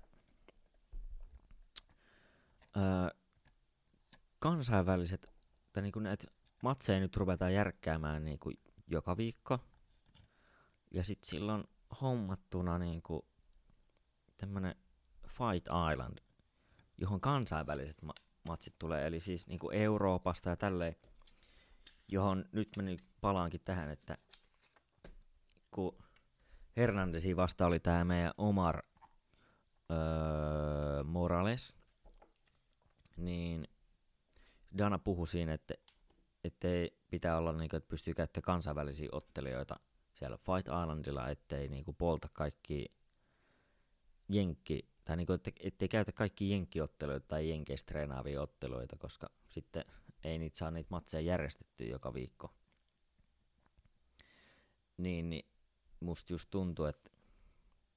öö, 2.76 3.18
kansainväliset, 4.38 5.26
tai 5.72 5.82
niinku 5.82 5.98
näitä 5.98 6.26
matseja 6.62 7.00
nyt 7.00 7.16
ruvetaan 7.16 7.54
järkkäämään 7.54 8.24
niinku 8.24 8.50
joka 8.86 9.16
viikko. 9.16 9.58
Ja 10.90 11.04
sit 11.04 11.24
silloin 11.24 11.64
hommattuna 12.00 12.78
niinku 12.78 13.28
tämmönen 14.38 14.74
Fight 15.26 15.66
Island, 15.92 16.18
johon 16.98 17.20
kansainväliset 17.20 18.02
ma- 18.02 18.12
matsit 18.48 18.74
tulee, 18.78 19.06
eli 19.06 19.20
siis 19.20 19.48
niinku 19.48 19.70
Euroopasta 19.70 20.50
ja 20.50 20.56
tälleen, 20.56 20.96
johon 22.08 22.44
nyt 22.52 22.68
meni 22.76 22.96
palaankin 23.20 23.60
tähän, 23.64 23.90
että 23.90 24.18
kun 25.70 25.98
Hernandesi 26.76 27.36
vasta 27.36 27.66
oli 27.66 27.80
tämä 27.80 28.04
meidän 28.04 28.32
Omar 28.38 28.82
öö, 29.90 31.04
Morales, 31.04 31.76
niin 33.16 33.68
Dana 34.78 34.98
puhui 34.98 35.26
siinä, 35.26 35.54
että 35.54 35.74
ettei 36.44 36.98
pitää 37.10 37.38
olla, 37.38 37.52
niin 37.52 37.68
kuin, 37.68 37.78
että 37.78 37.88
pystyy 37.88 38.14
käyttämään 38.14 38.44
kansainvälisiä 38.44 39.08
ottelijoita 39.12 39.80
siellä 40.14 40.36
Fight 40.36 40.68
Islandilla, 40.82 41.28
ettei 41.28 41.68
niin 41.68 41.84
kuin, 41.84 41.96
polta 41.96 42.28
kaikki 42.32 42.97
jenkki, 44.28 44.88
tai 45.04 45.16
niin 45.16 45.26
kuin, 45.26 45.34
että, 45.34 45.50
ettei 45.60 45.88
käytä 45.88 46.12
kaikki 46.12 46.50
jenkkiotteluita 46.50 47.26
tai 47.28 47.48
jenkeistä 47.50 47.88
treenaavia 47.88 48.42
otteluita, 48.42 48.96
koska 48.96 49.30
sitten 49.46 49.84
ei 50.24 50.38
niitä 50.38 50.58
saa 50.58 50.70
niitä 50.70 50.88
matseja 50.90 51.20
järjestettyä 51.20 51.86
joka 51.86 52.14
viikko. 52.14 52.54
Niin, 54.96 55.30
niin 55.30 55.50
musta 56.00 56.32
just 56.32 56.50
tuntuu, 56.50 56.84
että, 56.84 57.10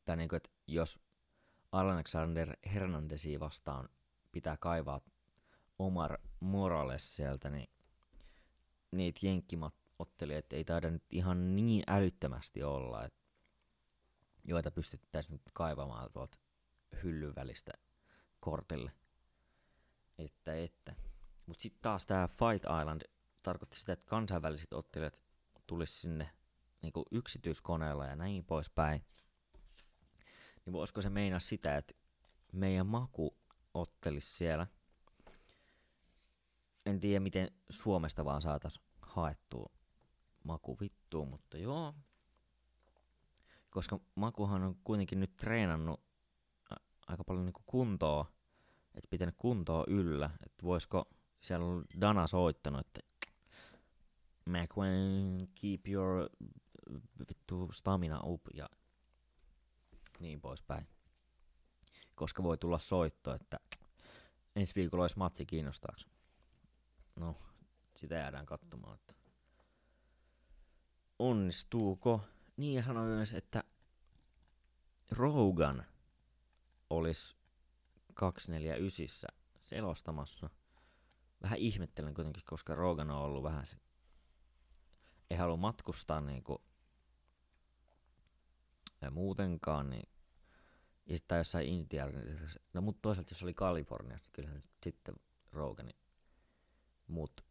tai 0.05 0.17
niin 0.17 0.29
kuin, 0.29 0.37
että 0.37 0.49
jos 0.67 0.99
Alexander 1.71 2.57
Hernandesi 2.73 3.39
vastaan 3.39 3.89
pitää 4.31 4.57
kaivaa 4.57 5.01
Omar 5.79 6.17
Morales 6.39 7.15
sieltä, 7.15 7.49
niin 7.49 7.69
niitä 8.91 9.19
jenkkiottelijoita 9.23 10.55
ei 10.55 10.63
taida 10.63 10.91
nyt 10.91 11.03
ihan 11.09 11.55
niin 11.55 11.83
älyttömästi 11.87 12.63
olla, 12.63 13.05
että 13.05 13.20
joita 14.43 14.71
pystyttäisiin 14.71 15.31
nyt 15.31 15.41
kaivamaan 15.53 16.11
tuolta 16.13 16.37
hyllyn 17.03 17.35
välistä 17.35 17.71
kortille. 18.39 18.91
Että, 20.17 20.55
että. 20.55 20.95
Mutta 21.45 21.61
sitten 21.61 21.81
taas 21.81 22.05
tämä 22.05 22.27
Fight 22.27 22.65
Island 22.81 23.01
tarkoitti 23.43 23.79
sitä, 23.79 23.93
että 23.93 24.05
kansainväliset 24.05 24.73
ottelijat 24.73 25.19
tulisi 25.67 25.93
sinne 25.93 26.29
niinku 26.81 27.05
yksityiskoneella 27.11 28.05
ja 28.05 28.15
näin 28.15 28.45
poispäin. 28.45 29.05
Niin 30.65 30.73
voisiko 30.73 31.01
se 31.01 31.09
meinaa 31.09 31.39
sitä, 31.39 31.77
että 31.77 31.93
meidän 32.53 32.87
maku 32.87 33.37
ottelisi 33.73 34.37
siellä. 34.37 34.67
En 36.85 36.99
tiedä, 36.99 37.19
miten 37.19 37.51
Suomesta 37.69 38.25
vaan 38.25 38.41
saatas 38.41 38.79
haettua 39.01 39.73
maku 40.43 40.77
vittuun, 40.79 41.29
mutta 41.29 41.57
joo. 41.57 41.93
Koska 43.71 43.99
makuhan 44.15 44.63
on 44.63 44.75
kuitenkin 44.83 45.19
nyt 45.19 45.35
treenannut 45.35 46.03
aika 47.07 47.23
paljon 47.23 47.45
niinku 47.45 47.63
kuntoa, 47.65 48.25
että 48.95 49.07
pitänyt 49.09 49.35
kuntoa 49.37 49.83
yllä, 49.87 50.29
että 50.45 50.63
voisiko 50.63 51.09
siellä 51.39 51.65
on 51.65 51.85
Dana 52.01 52.27
soittanut, 52.27 52.87
että 52.87 52.99
McWayne, 54.45 55.47
keep 55.61 55.87
your 55.87 56.29
vittu 57.29 57.71
stamina 57.71 58.21
up 58.23 58.41
ja 58.53 58.69
niin 60.19 60.41
poispäin. 60.41 60.87
Koska 62.15 62.43
voi 62.43 62.57
tulla 62.57 62.79
soitto, 62.79 63.33
että 63.33 63.59
ensi 64.55 64.75
viikolla 64.75 65.03
olisi 65.03 65.17
matsi 65.17 65.45
kiinnostaako. 65.45 66.01
No, 67.15 67.35
sitä 67.95 68.15
jäädään 68.15 68.45
katsomaan, 68.45 68.95
että 68.95 69.13
onnistuuko. 71.19 72.21
Niin 72.61 72.73
ja 72.73 72.83
sanoi 72.83 73.07
myös, 73.07 73.33
että 73.33 73.63
Rogan 75.11 75.85
olisi 76.89 77.35
249 78.13 79.29
selostamassa. 79.61 80.49
Vähän 81.41 81.59
ihmettelen 81.59 82.13
kuitenkin, 82.13 82.43
koska 82.45 82.75
Rogan 82.75 83.11
on 83.11 83.17
ollut 83.17 83.43
vähän 83.43 83.65
se, 83.65 83.77
ei 85.29 85.37
halua 85.37 85.57
matkustaa 85.57 86.21
niinku 86.21 86.63
ja 89.01 89.11
muutenkaan, 89.11 89.89
niin 89.89 90.09
ja 91.05 91.17
sitten 91.17 91.37
jossain 91.37 91.67
Intiassa, 91.67 92.19
no 92.73 92.81
mutta 92.81 93.01
toisaalta 93.01 93.31
jos 93.31 93.43
oli 93.43 93.53
Kaliforniassa, 93.53 94.25
niin 94.25 94.33
kyllähän 94.33 94.63
sitten 94.83 95.15
Rogani. 95.51 95.93
Mut 97.07 97.45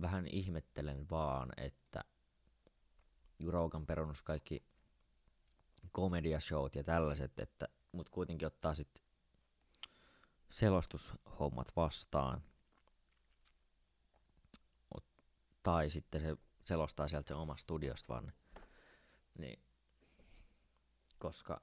vähän 0.00 0.26
ihmettelen 0.26 1.10
vaan, 1.10 1.48
että 1.56 2.04
Rogan 3.46 3.86
perunus 3.86 4.22
kaikki 4.22 4.64
komediashowt 5.92 6.74
ja 6.74 6.84
tällaiset, 6.84 7.38
että 7.38 7.68
mut 7.92 8.08
kuitenkin 8.08 8.46
ottaa 8.46 8.74
sitten 8.74 9.04
selostushommat 10.50 11.72
vastaan. 11.76 12.42
Tai 15.62 15.90
sitten 15.90 16.20
se 16.20 16.36
selostaa 16.64 17.08
sieltä 17.08 17.28
sen 17.28 17.36
omasta 17.36 17.62
studiosta 17.62 18.08
vaan. 18.08 18.32
Niin. 19.38 19.62
Koska, 21.18 21.60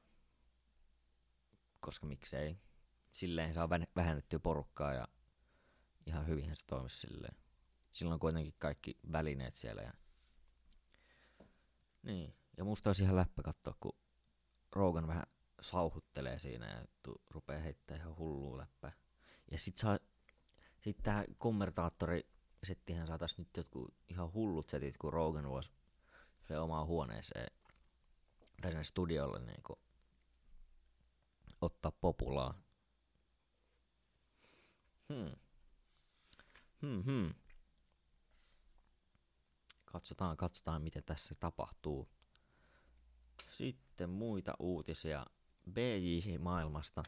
koska 1.80 2.06
miksei. 2.08 2.58
Silleen 3.12 3.54
saa 3.54 3.70
vähennettyä 3.96 4.40
porukkaa 4.40 4.94
ja 4.94 5.08
ihan 6.06 6.28
hyvin 6.28 6.56
se 6.56 6.66
toimisi 6.66 6.98
silleen. 6.98 7.38
Silloin 7.92 8.20
kuitenkin 8.20 8.56
kaikki 8.60 8.98
välineet 9.12 9.54
siellä. 9.54 9.82
Ja... 9.82 9.94
Niin. 12.04 12.36
Ja 12.58 12.63
musta 12.63 12.89
olisi 12.89 13.04
ihan 13.04 13.16
läppä 13.16 13.44
katsoa, 13.44 13.76
kun 13.80 13.98
Rogan 14.72 15.08
vähän 15.08 15.24
sauhuttelee 15.62 16.39
siinä 16.39 16.68
ja 16.68 16.86
tu- 17.04 17.22
rupeaa 17.30 17.62
heittämään 17.62 18.02
ihan 18.02 18.18
hullua 18.18 18.58
läppää. 18.58 18.92
Ja 19.52 19.60
sit 19.60 19.78
saa, 19.78 20.00
sit 20.80 20.98
tää 21.04 21.26
kommentaattori 21.38 22.30
settihän 22.63 23.08
saatais 23.08 23.38
nyt 23.38 23.58
jotkut 23.58 23.94
ihan 24.10 24.34
hullut 24.34 24.70
setit, 24.70 24.98
kun 24.98 25.13
Rogan 25.13 25.50
voisi 25.50 25.72
se 26.48 26.60
omaan 26.60 26.88
huoneeseen 26.88 27.52
tai 28.62 28.72
sinne 28.72 28.84
studiolle 28.84 29.39
niinku 29.39 29.80
ottaa 31.62 31.92
populaa. 31.92 32.62
Hmm. 35.13 35.36
Hmm, 36.82 37.04
hmm. 37.04 37.34
Katsotaan, 39.93 40.38
katsotaan, 40.38 40.82
miten 40.82 41.03
tässä 41.03 41.36
tapahtuu. 41.36 42.10
Sitten 43.51 44.10
muita 44.10 44.53
uutisia 44.60 45.25
BJ-maailmasta. 45.71 47.03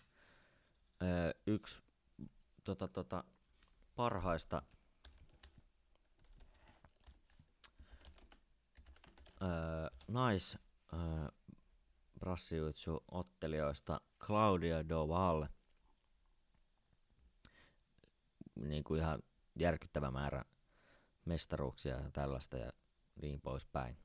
Öö, 1.04 1.32
yksi 1.48 1.82
tota, 2.64 2.88
tota, 2.88 3.24
parhaista 3.96 4.62
öö, 9.42 9.50
nais 10.08 10.58
öö, 10.94 11.28
ottelijoista 13.12 14.02
Claudia 14.20 14.90
Doval. 14.90 15.48
Niin 18.56 18.84
kuin 18.84 19.02
ihan 19.02 19.24
järkyttävä 19.56 20.12
määrä 20.12 20.46
mestaruuksia 21.26 21.96
ja 21.96 22.12
tällaista 22.12 22.58
ja 22.58 22.72
niin 23.22 23.42
poispäin. 23.42 23.98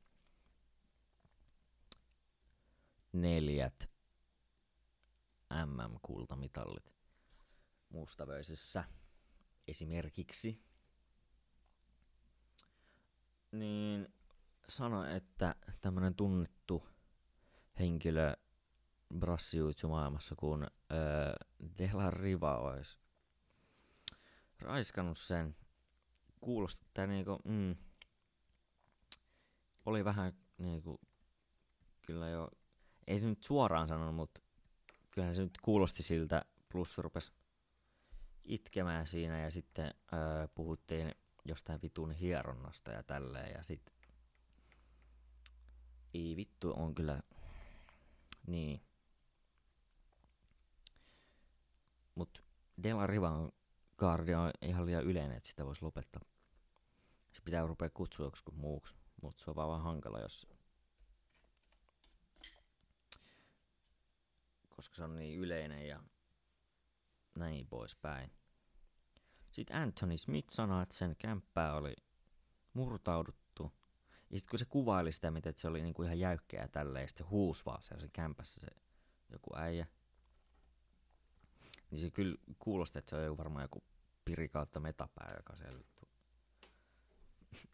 Neljät 3.12 3.90
MM-kultamitallit 5.66 6.94
mustavöisessä 7.88 8.84
esimerkiksi. 9.68 10.62
Niin 13.52 14.14
sano, 14.68 15.04
että 15.04 15.54
tämmönen 15.80 16.14
tunnettu 16.14 16.88
henkilö 17.78 18.36
brassiuitsu 19.18 19.88
maailmassa 19.88 20.34
kuin 20.36 20.62
öö, 20.62 21.34
Della 21.78 22.10
Riva 22.10 22.58
olisi 22.58 22.98
raiskannut 24.58 25.18
sen. 25.18 25.56
Kuulosti 26.40 26.86
tää 26.94 27.06
niinku, 27.06 27.38
mm, 27.44 27.76
oli 29.86 30.04
vähän 30.04 30.32
niinku, 30.58 31.00
kyllä 32.06 32.28
jo, 32.28 32.50
ei 33.06 33.18
se 33.18 33.26
nyt 33.26 33.42
suoraan 33.42 33.88
sanonut, 33.88 34.14
mutta 34.14 34.40
kyllähän 35.10 35.36
se 35.36 35.42
nyt 35.42 35.58
kuulosti 35.62 36.02
siltä, 36.02 36.44
plus 36.68 36.98
rupes 36.98 37.32
itkemään 38.44 39.06
siinä 39.06 39.40
ja 39.40 39.50
sitten 39.50 39.94
öö, 40.12 40.48
puhuttiin 40.54 41.14
jostain 41.44 41.82
vitun 41.82 42.12
hieronnasta 42.12 42.90
ja 42.90 43.02
tälleen 43.02 43.52
ja 43.52 43.62
sit 43.62 43.90
ei 46.14 46.36
vittu 46.36 46.72
on 46.76 46.94
kyllä 46.94 47.22
niin. 48.46 48.82
Mut 52.14 52.44
Della 52.82 53.06
Rivan 53.06 53.52
kaardi 53.96 54.34
on 54.34 54.50
ihan 54.62 54.86
liian 54.86 55.04
yleinen, 55.04 55.36
että 55.36 55.48
sitä 55.48 55.66
voisi 55.66 55.82
lopettaa. 55.82 56.22
Se 57.40 57.44
pitää 57.44 57.66
rupea 57.66 57.90
kutsua 57.90 58.26
joksikin 58.26 58.54
muuksi, 58.54 58.94
mutta 59.22 59.44
se 59.44 59.50
on 59.50 59.56
vaan 59.56 59.82
hankala, 59.82 60.20
jos... 60.20 60.46
Koska 64.68 64.94
se 64.94 65.04
on 65.04 65.16
niin 65.16 65.38
yleinen 65.38 65.86
ja 65.88 66.02
näin 67.34 67.66
poispäin. 67.66 68.32
Sitten 69.50 69.76
Anthony 69.76 70.16
Smith 70.16 70.50
sanoi, 70.50 70.82
että 70.82 70.94
sen 70.94 71.16
kämppää 71.16 71.74
oli 71.74 71.94
murtauduttu. 72.72 73.72
Ja 74.30 74.38
sitten 74.38 74.50
kun 74.50 74.58
se 74.58 74.64
kuvaili 74.64 75.12
sitä, 75.12 75.30
miten 75.30 75.54
se 75.56 75.68
oli 75.68 75.82
niinku 75.82 76.02
ihan 76.02 76.18
jäykkeä 76.18 76.68
tälleen, 76.68 77.02
ja 77.04 77.08
sitten 77.08 77.30
huusi 77.30 77.64
vaan 77.64 77.82
siellä 77.82 78.00
sen 78.00 78.10
kämpässä 78.12 78.60
se 78.60 78.66
joku 79.30 79.56
äijä. 79.56 79.86
Niin 81.90 82.00
se 82.00 82.10
kyllä 82.10 82.36
kuulosti, 82.58 82.98
että 82.98 83.10
se 83.10 83.30
on 83.30 83.38
varmaan 83.38 83.64
joku 83.64 83.84
piri 84.24 84.48
kautta 84.48 84.80
metapää, 84.80 85.34
joka 85.36 85.56
siellä 85.56 85.82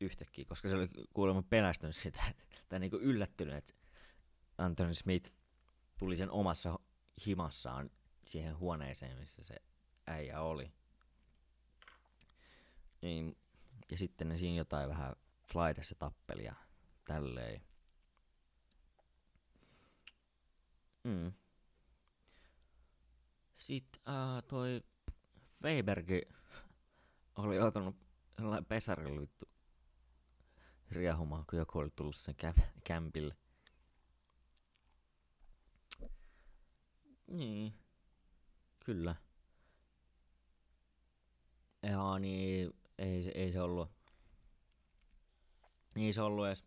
yhtäkkiä, 0.01 0.45
koska 0.45 0.69
se 0.69 0.77
oli 0.77 0.89
kuulemma 1.13 1.43
pelästynyt 1.43 1.97
sitä, 1.97 2.23
tai 2.69 2.81
niinku 2.81 2.97
yllättynyt, 2.97 3.55
että 3.55 3.75
Anthony 4.59 4.95
Smith 4.95 5.31
tuli 5.99 6.17
sen 6.17 6.31
omassa 6.31 6.79
himassaan 7.27 7.91
siihen 8.27 8.59
huoneeseen, 8.59 9.19
missä 9.19 9.45
se 9.45 9.57
äijä 10.07 10.41
oli. 10.41 10.73
Niin, 13.03 13.37
ja 13.91 13.99
sitten 13.99 14.29
ne 14.29 14.37
siinä 14.37 14.57
jotain 14.57 14.89
vähän 14.89 15.17
Flydessa 15.53 15.95
tappelia 15.95 16.55
tälleen. 17.05 17.63
Mm. 21.05 21.33
Sitten 23.57 24.03
äh, 24.09 24.43
toi 24.49 24.83
Weibergi 25.63 26.23
oli 27.37 27.57
jollain 28.39 28.65
pesarilla 28.65 29.21
vittu 29.21 29.49
riehumaan, 30.91 31.45
kun 31.51 31.59
joku 31.59 31.79
oli 31.79 31.91
tullut 31.97 32.17
sen 32.17 32.35
käm- 32.45 32.63
kämpille. 32.85 33.37
Niin. 37.27 37.75
Kyllä. 38.85 39.15
Ja 41.83 42.19
niin, 42.19 42.71
ei, 42.99 43.31
ei 43.35 43.53
se 43.53 43.61
ollut, 43.61 43.91
ei 45.97 46.13
se 46.13 46.23
ollut 46.23 46.47
edes 46.47 46.65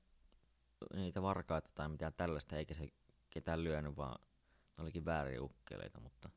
niitä 0.94 1.22
varkaita 1.22 1.70
tai 1.76 1.90
mitään 1.90 2.14
tällaista, 2.14 2.58
eikä 2.58 2.74
se 2.74 2.88
ketään 3.30 3.64
lyönyt, 3.64 3.98
vaan 3.98 4.22
ne 4.78 4.84
olikin 4.84 5.06
väärin 5.06 5.42
ukkeleita, 5.42 6.00
mutta 6.00 6.30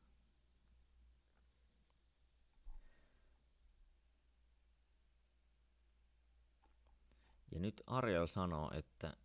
Ja 7.53 7.59
nyt 7.59 7.83
Ariel 7.87 8.27
sanoo, 8.27 8.71
että 8.73 9.17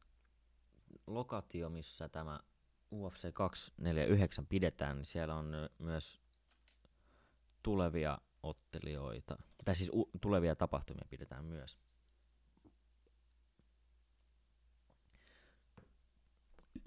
lokatio, 1.06 1.70
missä 1.70 2.08
tämä 2.08 2.40
UFC 2.92 3.32
249 3.32 4.46
pidetään, 4.46 4.96
niin 4.96 5.04
siellä 5.04 5.34
on 5.34 5.52
myös 5.78 6.20
tulevia 7.62 8.18
ottelijoita. 8.42 9.36
Tai 9.64 9.76
siis 9.76 9.90
u- 9.94 10.10
tulevia 10.20 10.56
tapahtumia 10.56 11.06
pidetään 11.10 11.44
myös. 11.44 11.78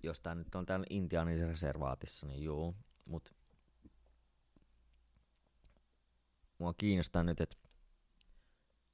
Jos 0.04 0.19
tämä 0.19 0.36
nyt 0.36 0.56
on 0.56 0.65
täällä 0.65 0.86
Intianin 0.89 1.47
reservaatissa, 1.47 2.25
niin 2.25 2.43
juu. 2.43 2.75
Mut 3.06 3.34
mua 6.58 6.73
kiinnostaa 6.73 7.23
nyt, 7.23 7.41
että 7.41 7.58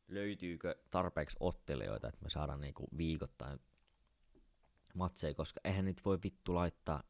löytyykö 0.08 0.76
tarpeeksi 0.92 1.38
ottelijoita, 1.40 2.08
että 2.08 2.24
me 2.24 2.30
saadaan 2.30 2.62
niinku 2.62 2.88
viikoittain 2.98 3.60
matseja, 4.94 5.34
koska 5.34 5.60
eihän 5.64 5.86
nyt 5.86 6.06
voi 6.06 6.20
vittu 6.24 6.56
laittaa 6.56 7.04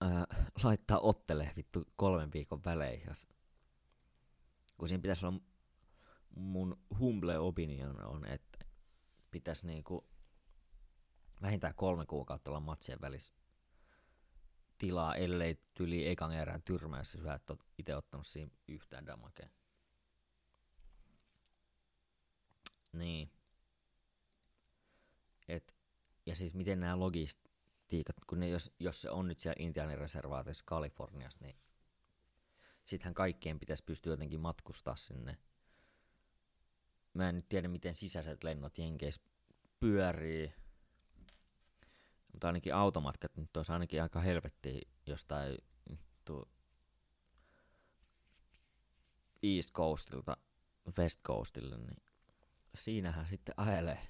ää, 0.00 0.26
laittaa 0.64 0.98
ottele 0.98 1.52
vittu 1.56 1.84
kolmen 1.96 2.32
viikon 2.32 2.64
välein, 2.64 3.02
jos, 3.08 3.28
kun 4.78 4.88
siinä 4.88 5.02
pitäisi 5.02 5.26
olla 5.26 5.40
mun 6.36 6.78
humble 6.98 7.38
opinion 7.38 8.04
on, 8.04 8.26
että 8.26 8.58
pitäisi 9.30 9.66
niinku 9.66 10.08
vähintään 11.42 11.74
kolme 11.74 12.06
kuukautta 12.06 12.50
olla 12.50 12.60
matsien 12.60 13.00
välissä 13.00 13.32
tilaa, 14.78 15.14
ellei 15.14 15.58
tyli 15.74 16.08
ekan 16.08 16.32
erään 16.32 16.62
tyrmäys, 16.62 17.14
jos 17.14 17.22
sä 17.22 17.34
et 17.34 17.50
ole 17.50 17.58
itse 17.78 17.96
ottanut 17.96 18.26
siinä 18.26 18.50
yhtään 18.68 19.06
damakea. 19.06 19.48
Niin. 22.92 23.30
Et, 25.48 25.74
ja 26.26 26.34
siis 26.34 26.54
miten 26.54 26.80
nämä 26.80 26.98
logistiikat, 26.98 28.16
kun 28.26 28.40
ne, 28.40 28.48
jos, 28.48 28.72
jos 28.80 29.02
se 29.02 29.10
on 29.10 29.28
nyt 29.28 29.38
siellä 29.38 29.56
Intianin 29.58 29.98
reservaatissa 29.98 30.64
Kaliforniassa, 30.66 31.44
niin 31.44 31.56
sittenhän 32.84 33.14
kaikkien 33.14 33.58
pitäisi 33.58 33.84
pystyä 33.84 34.12
jotenkin 34.12 34.40
matkustaa 34.40 34.96
sinne. 34.96 35.38
Mä 37.14 37.28
en 37.28 37.34
nyt 37.34 37.48
tiedä, 37.48 37.68
miten 37.68 37.94
sisäiset 37.94 38.44
lennot 38.44 38.78
Jenkeissä 38.78 39.22
pyörii, 39.80 40.52
mutta 42.34 42.46
ainakin 42.46 42.74
automatkat 42.74 43.36
nyt 43.36 43.56
olisi 43.56 43.72
ainakin 43.72 44.02
aika 44.02 44.20
helvetti 44.20 44.80
jostain 45.06 45.58
tu, 46.24 46.48
East 49.42 49.72
Coastilta 49.72 50.36
West 50.98 51.22
Coastille, 51.22 51.76
niin 51.76 52.02
siinähän 52.74 53.26
sitten 53.26 53.54
ajelee. 53.56 54.08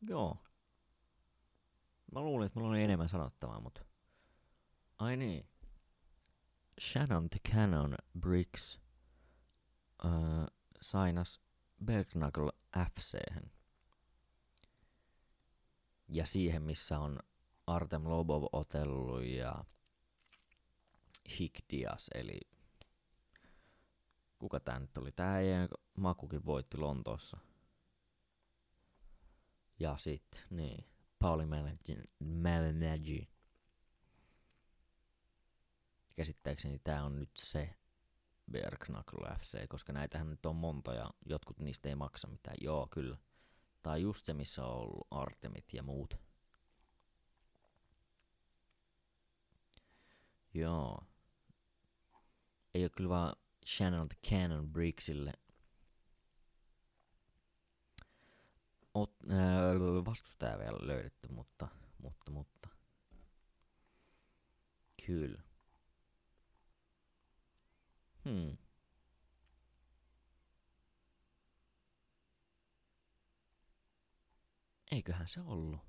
Joo. 0.00 0.36
Mä 2.12 2.20
luulin, 2.20 2.46
että 2.46 2.58
mulla 2.58 2.70
oli 2.70 2.82
enemmän 2.82 3.08
sanottavaa, 3.08 3.60
mutta... 3.60 3.84
Ai 4.98 5.16
niin. 5.16 5.48
Shannon 6.80 7.30
the 7.30 7.38
Cannon 7.52 7.94
Briggs 8.20 8.80
uh, 10.04 10.46
sainas 10.80 11.40
Bergnagel 11.84 12.50
FC. 12.94 13.18
Ja 16.12 16.26
siihen, 16.26 16.62
missä 16.62 16.98
on 16.98 17.18
Artem 17.66 18.08
Lobov 18.08 18.44
otellut 18.52 19.24
ja 19.24 19.64
Hikdias, 21.38 22.10
eli 22.14 22.40
kuka 24.38 24.60
tää 24.60 24.78
nyt 24.78 24.98
oli? 24.98 25.12
Tää 25.12 25.40
ei 25.40 25.48
Makukin 25.96 26.44
voitti 26.44 26.78
Lontoossa. 26.78 27.38
Ja 29.78 29.96
sit, 29.96 30.46
niin, 30.50 30.84
Pauli 31.18 31.44
Malignaggi. 32.20 33.28
Käsittääkseni 36.16 36.78
tää 36.78 37.04
on 37.04 37.18
nyt 37.18 37.30
se 37.36 37.74
Bear 38.50 38.76
Knuckle 38.76 39.36
FC, 39.38 39.68
koska 39.68 39.92
näitähän 39.92 40.30
nyt 40.30 40.46
on 40.46 40.56
monta 40.56 40.94
ja 40.94 41.10
jotkut 41.26 41.58
niistä 41.58 41.88
ei 41.88 41.94
maksa 41.94 42.28
mitään. 42.28 42.56
Joo, 42.60 42.88
kyllä. 42.90 43.16
On 43.86 44.02
just 44.02 44.26
se, 44.26 44.34
missä 44.34 44.64
on 44.64 44.74
ollut 44.74 45.06
Artemit 45.10 45.72
ja 45.72 45.82
muut. 45.82 46.14
Joo. 50.54 51.04
Ei 52.74 52.84
ole 52.84 52.90
kyllä 52.90 53.08
vaan 53.08 53.36
Shannon 53.66 54.08
the 54.08 54.30
Cannon 54.30 54.72
Briggsille 54.72 55.32
ot, 58.94 59.12
äh, 59.30 60.04
vastustaja 60.04 60.58
vielä 60.58 60.78
löydetty, 60.80 61.28
mutta, 61.28 61.68
mutta, 61.98 62.30
mutta. 62.30 62.68
Kyllä. 65.06 65.42
Hmm. 68.24 68.56
Eiköhän 74.90 75.28
se 75.28 75.40
ollut 75.40 75.80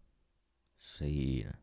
siinä. 0.78 1.61